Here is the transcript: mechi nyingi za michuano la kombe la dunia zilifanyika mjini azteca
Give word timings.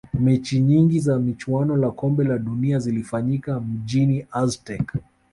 mechi 0.19 0.61
nyingi 0.61 0.99
za 0.99 1.19
michuano 1.19 1.77
la 1.77 1.91
kombe 1.91 2.23
la 2.23 2.37
dunia 2.37 2.79
zilifanyika 2.79 3.59
mjini 3.59 4.27
azteca 4.31 4.95